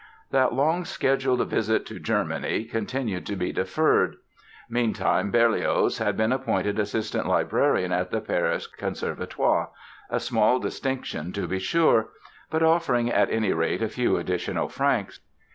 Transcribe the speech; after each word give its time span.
That 0.31 0.51
long 0.53 0.83
scheduled 0.83 1.47
visit 1.47 1.85
to 1.85 1.99
Germany 1.99 2.63
continued 2.65 3.23
to 3.27 3.35
be 3.35 3.51
deferred. 3.53 4.15
Meantime 4.67 5.29
Berlioz 5.29 5.99
had 5.99 6.17
been 6.17 6.31
appointed 6.31 6.79
assistant 6.79 7.27
librarian 7.27 7.91
at 7.91 8.09
the 8.09 8.19
Paris 8.19 8.65
Conservatoire, 8.65 9.69
a 10.09 10.19
small 10.19 10.57
distinction, 10.57 11.31
to 11.33 11.47
be 11.47 11.59
sure; 11.59 12.09
but 12.49 12.63
offering 12.63 13.11
at 13.11 13.29
any 13.29 13.53
rate 13.53 13.83
a 13.83 13.89
few 13.89 14.17
additional 14.17 14.69
francs. 14.69 15.19